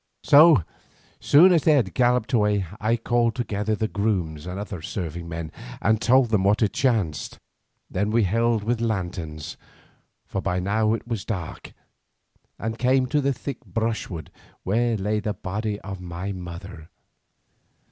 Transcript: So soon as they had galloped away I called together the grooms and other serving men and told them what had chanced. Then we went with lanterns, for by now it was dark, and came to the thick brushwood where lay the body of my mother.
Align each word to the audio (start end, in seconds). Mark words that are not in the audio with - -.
So 0.23 0.63
soon 1.19 1.53
as 1.53 1.61
they 1.63 1.73
had 1.73 1.93
galloped 1.93 2.33
away 2.33 2.65
I 2.79 2.97
called 2.97 3.35
together 3.35 3.75
the 3.75 3.87
grooms 3.87 4.47
and 4.47 4.57
other 4.57 4.81
serving 4.81 5.29
men 5.29 5.51
and 5.79 6.01
told 6.01 6.31
them 6.31 6.43
what 6.43 6.61
had 6.61 6.73
chanced. 6.73 7.37
Then 7.87 8.09
we 8.09 8.23
went 8.23 8.63
with 8.63 8.81
lanterns, 8.81 9.57
for 10.25 10.41
by 10.41 10.59
now 10.59 10.95
it 10.95 11.07
was 11.07 11.23
dark, 11.23 11.73
and 12.57 12.79
came 12.79 13.05
to 13.09 13.21
the 13.21 13.31
thick 13.31 13.63
brushwood 13.63 14.31
where 14.63 14.97
lay 14.97 15.19
the 15.19 15.35
body 15.35 15.79
of 15.81 16.01
my 16.01 16.31
mother. 16.31 16.89